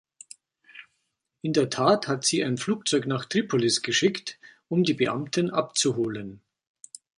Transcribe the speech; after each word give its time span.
In 1.43 1.53
der 1.53 1.69
Tat 1.69 2.07
hat 2.07 2.25
sie 2.25 2.43
ein 2.43 2.57
Flugzeug 2.57 3.05
nach 3.05 3.25
Tripolis 3.25 3.83
geschickt, 3.83 4.39
um 4.67 4.83
die 4.83 4.95
Beamten 4.95 5.51
abzuholen. 5.51 6.41